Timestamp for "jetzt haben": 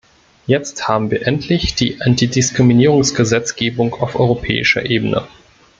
0.47-1.11